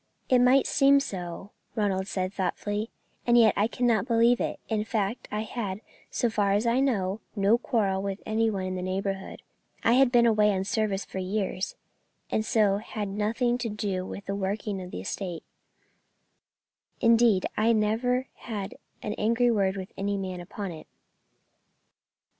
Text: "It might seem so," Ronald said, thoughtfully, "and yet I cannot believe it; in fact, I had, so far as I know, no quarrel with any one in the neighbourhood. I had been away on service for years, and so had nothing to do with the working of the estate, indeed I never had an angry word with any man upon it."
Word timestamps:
"It 0.29 0.39
might 0.39 0.65
seem 0.65 0.99
so," 0.99 1.51
Ronald 1.75 2.07
said, 2.07 2.33
thoughtfully, 2.33 2.89
"and 3.27 3.37
yet 3.37 3.53
I 3.55 3.67
cannot 3.67 4.07
believe 4.07 4.41
it; 4.41 4.59
in 4.67 4.83
fact, 4.83 5.27
I 5.31 5.41
had, 5.41 5.79
so 6.09 6.27
far 6.27 6.53
as 6.53 6.65
I 6.65 6.79
know, 6.79 7.19
no 7.35 7.59
quarrel 7.59 8.01
with 8.01 8.19
any 8.25 8.49
one 8.49 8.63
in 8.65 8.73
the 8.73 8.81
neighbourhood. 8.81 9.43
I 9.83 9.93
had 9.93 10.11
been 10.11 10.25
away 10.25 10.53
on 10.53 10.63
service 10.63 11.05
for 11.05 11.19
years, 11.19 11.75
and 12.31 12.43
so 12.43 12.77
had 12.77 13.09
nothing 13.09 13.59
to 13.59 13.69
do 13.69 14.03
with 14.03 14.25
the 14.25 14.33
working 14.33 14.81
of 14.81 14.89
the 14.89 15.01
estate, 15.01 15.43
indeed 16.99 17.45
I 17.55 17.71
never 17.71 18.27
had 18.37 18.73
an 19.03 19.13
angry 19.19 19.51
word 19.51 19.77
with 19.77 19.91
any 19.99 20.17
man 20.17 20.39
upon 20.41 20.71
it." 20.71 20.87